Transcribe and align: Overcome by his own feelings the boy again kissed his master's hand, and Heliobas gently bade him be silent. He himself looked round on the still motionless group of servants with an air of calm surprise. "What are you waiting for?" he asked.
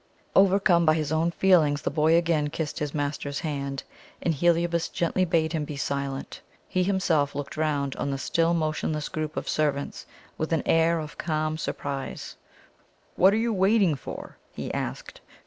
Overcome 0.35 0.83
by 0.87 0.95
his 0.95 1.11
own 1.11 1.29
feelings 1.29 1.83
the 1.83 1.91
boy 1.91 2.15
again 2.15 2.47
kissed 2.49 2.79
his 2.79 2.91
master's 2.91 3.41
hand, 3.41 3.83
and 4.19 4.33
Heliobas 4.33 4.89
gently 4.89 5.25
bade 5.25 5.53
him 5.53 5.63
be 5.63 5.77
silent. 5.77 6.41
He 6.67 6.81
himself 6.81 7.35
looked 7.35 7.55
round 7.55 7.95
on 7.97 8.09
the 8.09 8.17
still 8.17 8.55
motionless 8.55 9.09
group 9.09 9.37
of 9.37 9.47
servants 9.47 10.07
with 10.39 10.53
an 10.53 10.63
air 10.65 10.97
of 10.99 11.19
calm 11.19 11.55
surprise. 11.55 12.35
"What 13.15 13.31
are 13.31 13.37
you 13.37 13.53
waiting 13.53 13.93
for?" 13.93 14.37
he 14.51 14.73
asked. 14.73 15.21